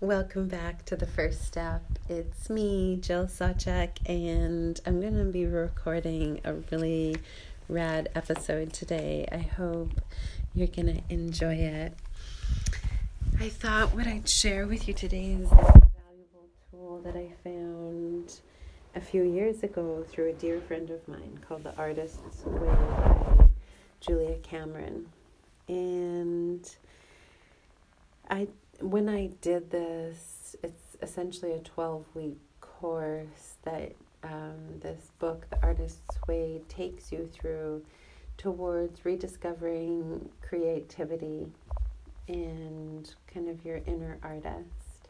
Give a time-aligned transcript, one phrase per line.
[0.00, 1.82] Welcome back to the first step.
[2.06, 7.16] It's me, Jill Sawchuk, and I'm going to be recording a really
[7.66, 9.26] rad episode today.
[9.32, 9.92] I hope
[10.52, 11.94] you're going to enjoy it.
[13.40, 18.40] I thought what I'd share with you today is a valuable tool that I found
[18.94, 23.46] a few years ago through a dear friend of mine called The Artist's Way by
[24.00, 25.06] Julia Cameron.
[25.68, 26.68] And
[28.28, 28.48] I
[28.80, 35.62] when I did this, it's essentially a 12 week course that um, this book, The
[35.62, 37.84] Artist's Way, takes you through
[38.36, 41.46] towards rediscovering creativity
[42.28, 45.08] and kind of your inner artist.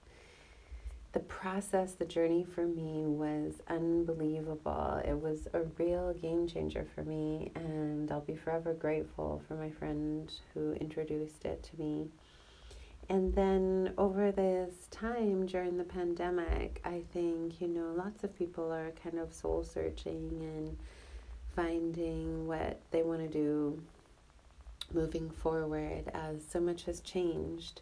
[1.12, 5.01] The process, the journey for me was unbelievable.
[5.03, 9.70] It was a real game changer for me, and I'll be forever grateful for my
[9.70, 12.09] friend who introduced it to me.
[13.09, 18.72] And then over this time during the pandemic, I think, you know, lots of people
[18.72, 20.77] are kind of soul searching and
[21.55, 23.81] finding what they want to do
[24.92, 27.81] moving forward as so much has changed.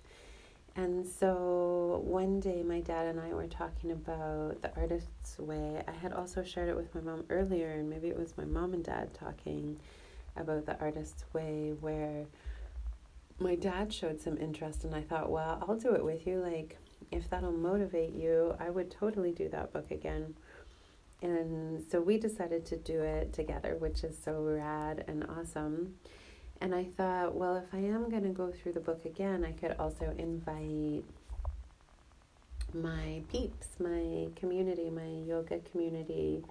[0.77, 5.83] And so one day, my dad and I were talking about the artist's way.
[5.87, 8.75] I had also shared it with my mom earlier, and maybe it was my mom
[8.75, 9.79] and dad talking
[10.37, 12.27] about the artist's way, where
[13.39, 16.39] my dad showed some interest and I thought, well, I'll do it with you.
[16.41, 16.79] Like,
[17.11, 20.35] if that'll motivate you, I would totally do that book again.
[21.23, 25.95] And so we decided to do it together, which is so rad and awesome.
[26.61, 29.53] And I thought, well, if I am going to go through the book again, I
[29.53, 31.05] could also invite
[32.73, 36.45] my peeps, my community, my yoga community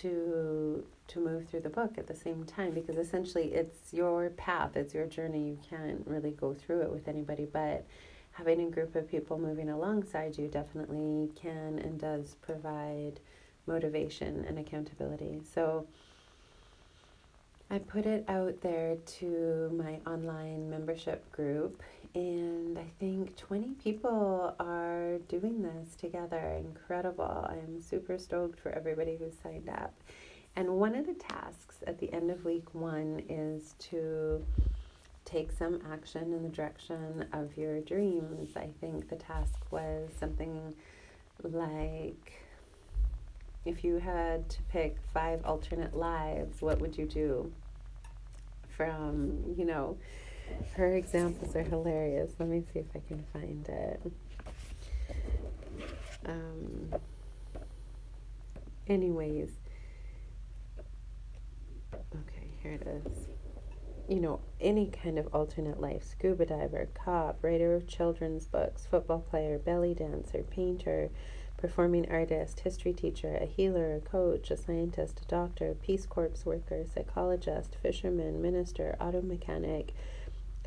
[0.00, 4.76] to to move through the book at the same time because essentially it's your path,
[4.76, 5.48] it's your journey.
[5.48, 7.86] You can't really go through it with anybody, but
[8.32, 13.20] having a group of people moving alongside you definitely can and does provide
[13.66, 15.40] motivation and accountability.
[15.54, 15.86] So
[17.70, 21.82] I put it out there to my online membership group,
[22.14, 26.56] and I think 20 people are doing this together.
[26.58, 27.46] Incredible.
[27.48, 29.94] I'm super stoked for everybody who's signed up.
[30.56, 34.44] And one of the tasks at the end of week one is to
[35.24, 38.56] take some action in the direction of your dreams.
[38.56, 40.74] I think the task was something
[41.42, 42.43] like
[43.64, 47.52] if you had to pick five alternate lives, what would you do?
[48.76, 49.96] From, you know,
[50.74, 52.32] her examples are hilarious.
[52.38, 54.02] Let me see if I can find it.
[56.26, 56.92] Um,
[58.86, 59.50] anyways,
[61.94, 63.28] okay, here it is.
[64.08, 69.20] You know, any kind of alternate life scuba diver, cop, writer of children's books, football
[69.20, 71.10] player, belly dancer, painter,
[71.64, 76.84] performing artist, history teacher, a healer, a coach, a scientist, a doctor, Peace Corps worker,
[76.84, 79.94] psychologist, fisherman, minister, auto mechanic,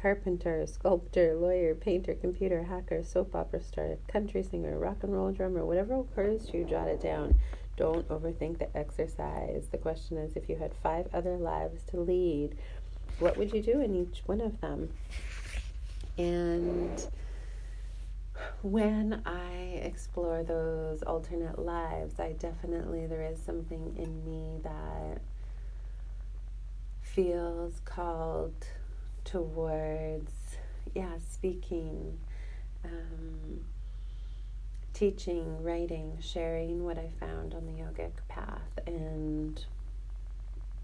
[0.01, 5.63] carpenter, sculptor, lawyer, painter, computer, hacker, soap opera star, country singer, rock and roll drummer,
[5.63, 7.35] whatever occurs to you, jot it down.
[7.75, 9.67] Don't overthink the exercise.
[9.71, 12.57] The question is if you had five other lives to lead,
[13.19, 14.89] what would you do in each one of them?
[16.17, 17.07] And
[18.61, 25.21] when I explore those alternate lives, I definitely, there is something in me that
[27.01, 28.67] feels called
[29.23, 30.31] towards,
[30.93, 32.17] yeah, speaking,
[32.83, 33.65] um,
[34.93, 38.79] teaching, writing, sharing what I found on the yogic path.
[38.85, 39.63] And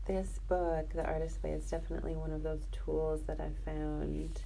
[0.06, 4.42] this book, The Artist's Way, is definitely one of those tools that I've found.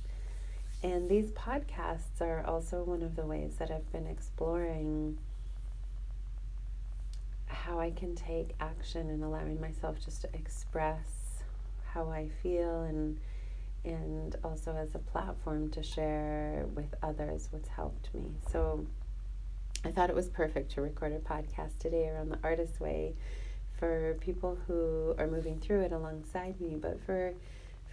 [0.83, 5.17] And these podcasts are also one of the ways that I've been exploring
[7.47, 11.41] how I can take action and allowing myself just to express
[11.93, 13.19] how I feel and
[13.85, 18.23] and also as a platform to share with others what's helped me.
[18.51, 18.85] So
[19.85, 23.15] I thought it was perfect to record a podcast today around the artist way
[23.79, 27.33] for people who are moving through it alongside me, but for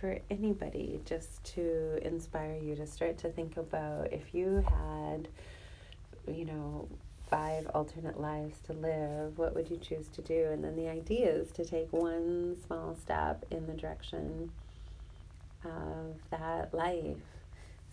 [0.05, 5.29] for anybody just to inspire you to start to think about if you had
[6.29, 6.87] you know
[7.31, 10.49] five alternate lives to live, what would you choose to do?
[10.53, 14.53] And then the idea is to take one small step in the direction
[15.65, 17.17] of that life.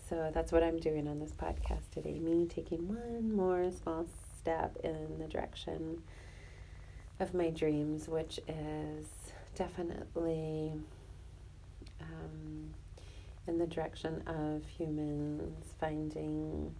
[0.09, 2.19] So that's what I'm doing on this podcast today.
[2.19, 4.05] Me taking one more small
[4.37, 6.03] step in the direction
[7.21, 9.05] of my dreams, which is
[9.55, 10.73] definitely
[12.01, 12.73] um,
[13.47, 16.73] in the direction of humans finding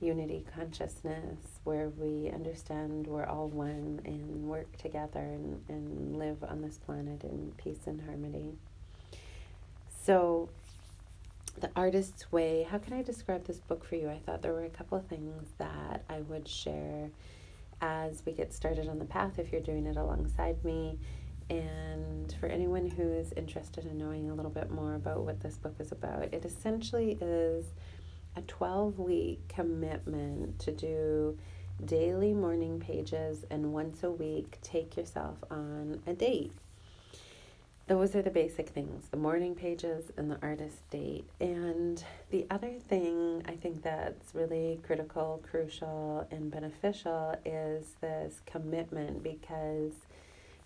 [0.00, 6.62] unity consciousness where we understand we're all one and work together and, and live on
[6.62, 8.54] this planet in peace and harmony.
[10.02, 10.48] So,
[11.58, 14.08] The Artist's Way, how can I describe this book for you?
[14.08, 17.10] I thought there were a couple of things that I would share
[17.82, 20.98] as we get started on the path if you're doing it alongside me.
[21.50, 25.74] And for anyone who's interested in knowing a little bit more about what this book
[25.80, 27.66] is about, it essentially is
[28.36, 31.36] a 12 week commitment to do
[31.84, 36.52] daily morning pages and once a week take yourself on a date.
[37.88, 41.28] Those are the basic things the morning pages and the artist date.
[41.40, 42.00] And
[42.30, 49.94] the other thing I think that's really critical, crucial, and beneficial is this commitment because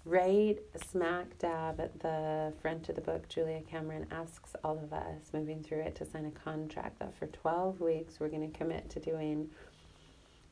[0.04, 0.58] right
[0.90, 5.62] smack dab at the front of the book, Julia Cameron asks all of us moving
[5.62, 9.00] through it to sign a contract that for 12 weeks we're going to commit to
[9.00, 9.50] doing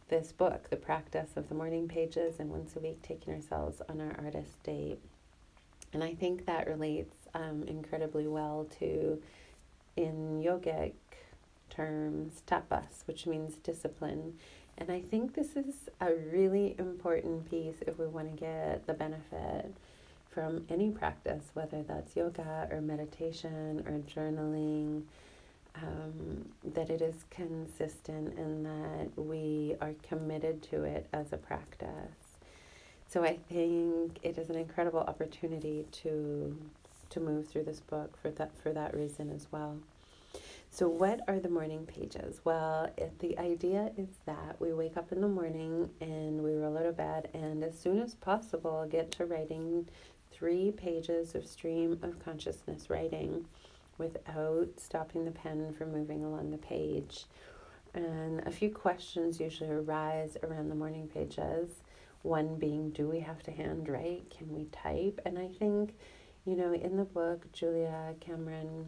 [0.09, 4.01] this book, the practice of the morning pages, and once a week taking ourselves on
[4.01, 4.99] our artist date.
[5.93, 9.23] And I think that relates um, incredibly well to,
[9.97, 10.93] in yogic
[11.75, 14.35] terms, tapas, which means discipline.
[14.79, 18.95] And I think this is a really important piece if we want to get the
[18.95, 19.73] benefit
[20.31, 25.03] from any practice, whether that's yoga or meditation or journaling,
[25.77, 31.89] um, that it is consistent and that we are committed to it as a practice.
[33.09, 36.57] So I think it is an incredible opportunity to
[37.11, 39.77] to move through this book for that for that reason as well.
[40.75, 42.41] So, what are the morning pages?
[42.45, 42.89] Well,
[43.19, 46.97] the idea is that we wake up in the morning and we roll out of
[46.97, 49.87] bed, and as soon as possible, get to writing
[50.31, 53.45] three pages of stream of consciousness writing
[53.99, 57.27] without stopping the pen from moving along the page.
[57.93, 61.83] And a few questions usually arise around the morning pages.
[62.23, 64.31] One being, do we have to handwrite?
[64.31, 65.21] Can we type?
[65.27, 65.93] And I think,
[66.47, 68.87] you know, in the book, Julia Cameron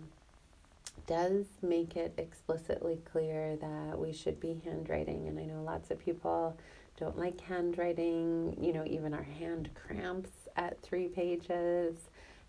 [1.07, 5.29] does make it explicitly clear that we should be handwriting.
[5.29, 6.57] And I know lots of people
[6.99, 11.97] don't like handwriting, you know, even our hand cramps at three pages.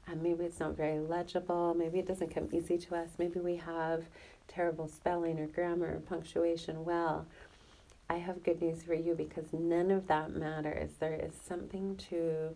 [0.07, 1.73] And maybe it's not very legible.
[1.75, 3.09] Maybe it doesn't come easy to us.
[3.17, 4.05] Maybe we have
[4.47, 6.85] terrible spelling or grammar or punctuation.
[6.85, 7.25] Well,
[8.09, 10.91] I have good news for you because none of that matters.
[10.99, 12.55] There is something to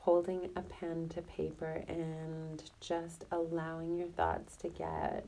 [0.00, 5.26] holding a pen to paper and just allowing your thoughts to get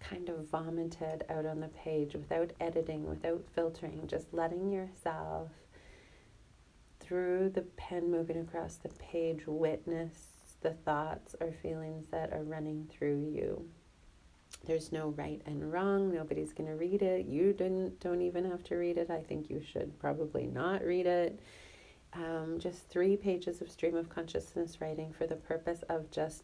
[0.00, 5.50] kind of vomited out on the page without editing, without filtering, just letting yourself
[7.00, 12.88] through the pen moving across the page witness the thoughts or feelings that are running
[12.90, 13.64] through you.
[14.64, 16.12] There's no right and wrong.
[16.12, 17.26] Nobody's going to read it.
[17.26, 19.10] You didn't don't even have to read it.
[19.10, 21.38] I think you should probably not read it
[22.16, 26.42] um, just three pages of stream of consciousness writing for the purpose of just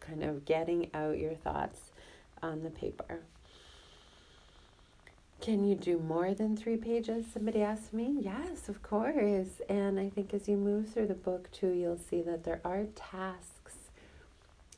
[0.00, 1.92] kind of getting out your thoughts
[2.42, 3.20] on the paper.
[5.40, 7.24] Can you do more than three pages?
[7.32, 8.16] Somebody asked me.
[8.20, 9.62] Yes, of course.
[9.70, 12.84] And I think as you move through the book too, you'll see that there are
[12.94, 13.59] tasks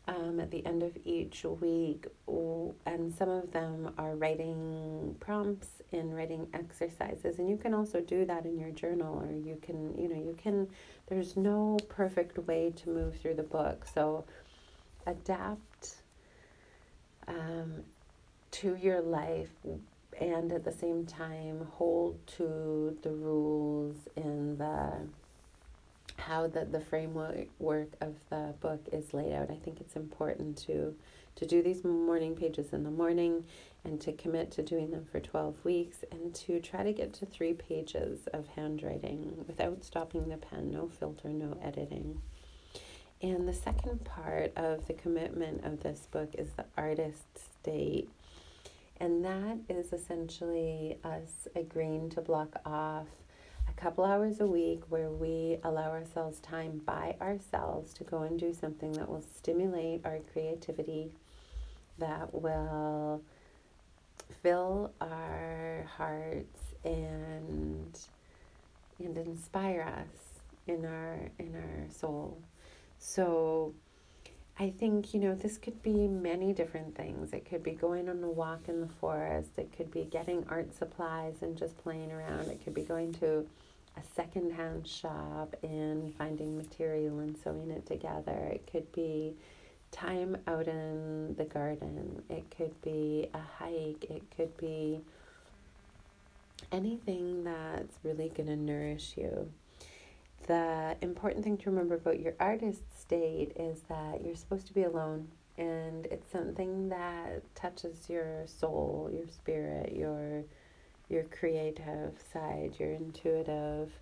[0.09, 2.07] um, at the end of each week,
[2.87, 7.39] and some of them are writing prompts and writing exercises.
[7.39, 10.37] And you can also do that in your journal, or you can, you know, you
[10.41, 10.69] can,
[11.07, 13.87] there's no perfect way to move through the book.
[13.93, 14.25] So
[15.07, 15.97] adapt
[17.29, 17.85] um,
[18.51, 19.51] to your life
[20.21, 24.93] and at the same time hold to the rules and the
[26.17, 27.49] how the, the framework
[28.01, 29.51] of the book is laid out.
[29.51, 30.95] I think it's important to
[31.37, 33.45] to do these morning pages in the morning
[33.85, 37.27] and to commit to doing them for 12 weeks and to try to get to
[37.27, 42.21] three pages of handwriting without stopping the pen, no filter, no editing.
[43.23, 48.11] And the second part of the commitment of this book is the artist's date.
[48.99, 53.07] And that is essentially us agreeing to block off
[53.83, 58.55] couple hours a week where we allow ourselves time by ourselves to go and do
[58.55, 61.11] something that will stimulate our creativity,
[61.99, 63.21] that will
[64.41, 67.99] fill our hearts and
[69.01, 72.39] and inspire us in our in our soul.
[73.01, 73.75] So
[74.61, 77.33] I think, you know, this could be many different things.
[77.33, 79.51] It could be going on a walk in the forest.
[79.57, 82.49] It could be getting art supplies and just playing around.
[82.49, 83.45] It could be going to
[83.97, 88.51] a secondhand shop and finding material and sewing it together.
[88.53, 89.35] It could be
[89.91, 92.23] time out in the garden.
[92.31, 94.05] It could be a hike.
[94.11, 95.01] It could be
[96.71, 99.51] anything that's really going to nourish you.
[100.47, 104.83] The important thing to remember about your artist's date is that you're supposed to be
[104.83, 110.45] alone and it's something that touches your soul, your spirit, your
[111.09, 113.93] your creative side, your intuitive,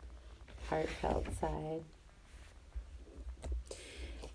[0.68, 1.82] heartfelt side.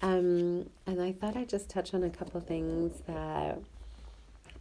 [0.02, 3.60] Um, and I thought I'd just touch on a couple things that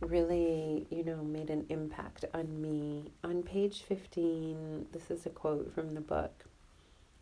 [0.01, 3.11] really, you know, made an impact on me.
[3.23, 6.45] On page 15, this is a quote from the book.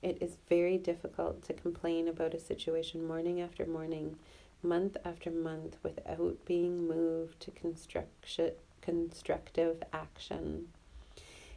[0.03, 4.17] It is very difficult to complain about a situation morning after morning,
[4.63, 10.69] month after month, without being moved to construction, constructive action.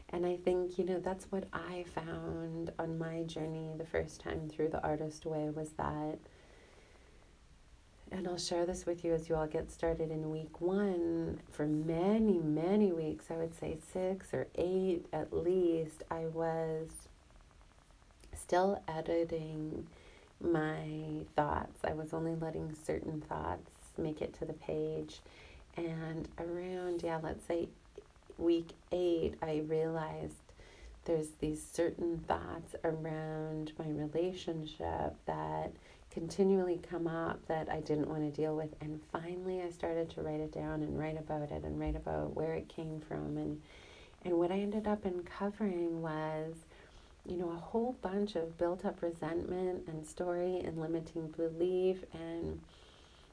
[0.10, 4.48] And I think, you know, that's what I found on my journey the first time
[4.48, 6.20] through the artist way was that
[8.12, 11.40] and I'll share this with you as you all get started in week one.
[11.52, 16.90] For many, many weeks, I would say six or eight at least, I was
[18.34, 19.88] still editing
[20.40, 21.80] my thoughts.
[21.84, 25.20] I was only letting certain thoughts make it to the page.
[25.78, 27.68] And around, yeah, let's say
[28.38, 30.34] week eight, I realized
[31.06, 35.72] there's these certain thoughts around my relationship that
[36.12, 38.70] continually come up that I didn't want to deal with.
[38.82, 42.36] And finally, I started to write it down and write about it and write about
[42.36, 43.38] where it came from.
[43.38, 43.62] And,
[44.24, 46.56] and what I ended up uncovering was,
[47.28, 52.62] you know, a whole bunch of built up resentment and story and limiting belief and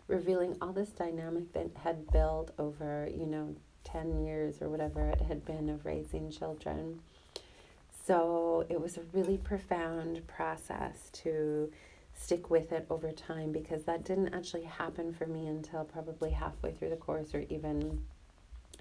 [0.09, 3.55] revealing all this dynamic that had built over, you know,
[3.85, 7.01] 10 years or whatever it had been of raising children.
[8.05, 11.71] So it was a really profound process to
[12.15, 16.73] stick with it over time because that didn't actually happen for me until probably halfway
[16.73, 18.03] through the course or even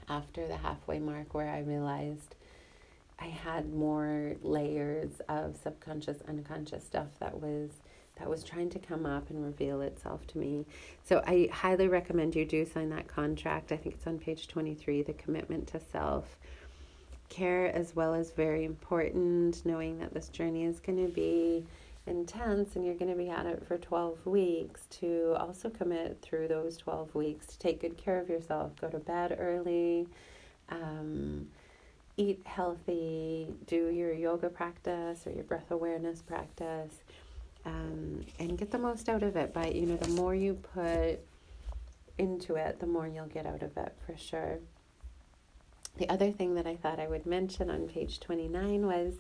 [0.10, 2.36] after the halfway mark where I realized
[3.20, 7.70] I had more layers of subconscious unconscious stuff that was
[8.22, 10.63] that was trying to come up and reveal itself to me.
[11.04, 13.72] So I highly recommend you do sign that contract.
[13.72, 16.38] I think it's on page 23, the commitment to self
[17.30, 21.66] care as well as very important knowing that this journey is going to be
[22.06, 26.48] intense and you're going to be at it for 12 weeks to also commit through
[26.48, 30.06] those 12 weeks to take good care of yourself go to bed early
[30.70, 31.48] um,
[32.18, 37.04] eat healthy do your yoga practice or your breath awareness practice
[37.65, 41.20] um, and get the most out of it but you know the more you put
[42.18, 44.60] into it the more you'll get out of it for sure
[45.98, 49.13] the other thing that i thought i would mention on page 29 was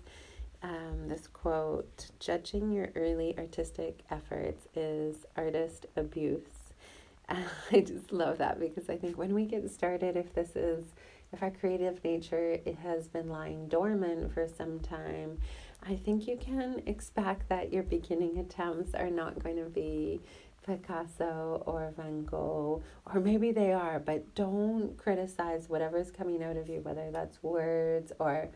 [0.63, 6.73] um, this quote Judging your early artistic efforts is artist abuse.
[7.29, 10.85] I just love that because I think when we get started, if this is,
[11.33, 15.39] if our creative nature has been lying dormant for some time,
[15.83, 20.21] I think you can expect that your beginning attempts are not going to be
[20.65, 26.69] Picasso or Van Gogh, or maybe they are, but don't criticize whatever's coming out of
[26.69, 28.49] you, whether that's words or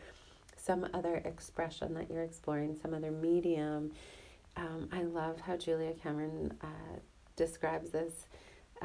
[0.57, 3.91] some other expression that you're exploring, some other medium.
[4.55, 6.99] Um, I love how Julia Cameron uh,
[7.35, 8.27] describes this,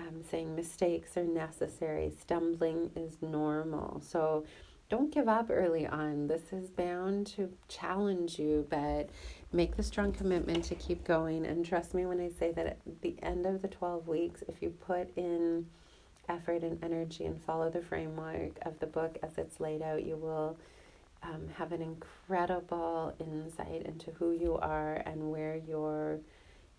[0.01, 4.01] um, saying mistakes are necessary, stumbling is normal.
[4.01, 4.45] So
[4.89, 6.27] don't give up early on.
[6.27, 9.11] This is bound to challenge you, but
[9.53, 11.47] make the strong commitment to keep going.
[11.47, 14.61] And trust me when I say that at the end of the 12 weeks, if
[14.61, 15.67] you put in
[16.29, 20.17] effort and energy and follow the framework of the book as it's laid out, you
[20.17, 20.57] will
[21.23, 26.19] um, have an incredible insight into who you are and where your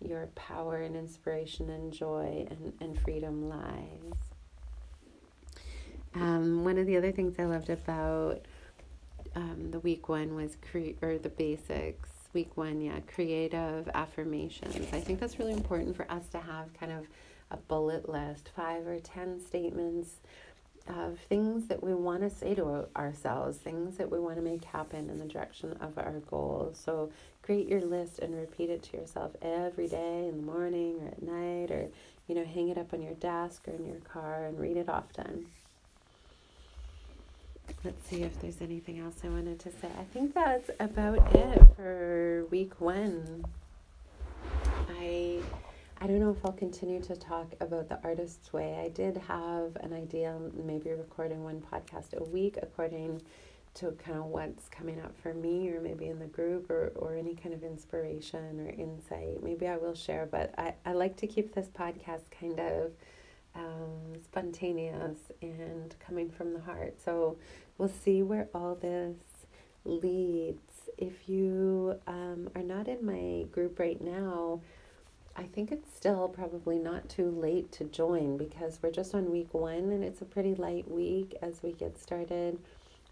[0.06, 4.14] your power and inspiration and joy and, and freedom lies.
[6.14, 8.44] Um, one of the other things I loved about
[9.34, 12.10] um, the week one was cre- or the basics.
[12.34, 14.86] Week one, yeah, creative affirmations.
[14.92, 17.06] I think that's really important for us to have kind of
[17.50, 20.20] a bullet list, five or ten statements
[20.88, 24.64] of things that we want to say to ourselves, things that we want to make
[24.64, 26.80] happen in the direction of our goals.
[26.82, 27.10] So
[27.42, 31.22] create your list and repeat it to yourself every day in the morning or at
[31.22, 31.88] night or
[32.28, 34.88] you know hang it up on your desk or in your car and read it
[34.88, 35.46] often.
[37.84, 39.88] Let's see if there's anything else I wanted to say.
[39.98, 43.44] I think that's about it for week 1.
[45.00, 45.31] I
[46.44, 48.80] I'll continue to talk about the artist's way.
[48.84, 53.22] I did have an idea, maybe recording one podcast a week according
[53.74, 57.14] to kind of what's coming up for me or maybe in the group or, or
[57.14, 59.40] any kind of inspiration or insight.
[59.40, 62.90] Maybe I will share, but I, I like to keep this podcast kind of
[63.54, 67.00] um, spontaneous and coming from the heart.
[67.00, 67.36] So
[67.78, 69.16] we'll see where all this
[69.84, 70.90] leads.
[70.98, 74.60] If you um, are not in my group right now,
[75.34, 79.54] I think it's still probably not too late to join because we're just on week
[79.54, 82.58] one and it's a pretty light week as we get started.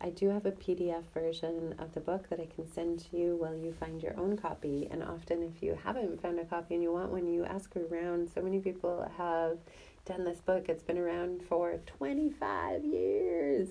[0.03, 3.37] I do have a PDF version of the book that I can send to you
[3.37, 4.89] while you find your own copy.
[4.91, 8.31] And often, if you haven't found a copy and you want one, you ask around.
[8.35, 9.59] So many people have
[10.07, 10.71] done this book.
[10.71, 13.69] It's been around for 25 years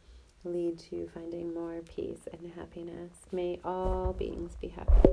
[0.44, 3.12] lead to finding more peace and happiness.
[3.30, 5.10] May all beings be happy.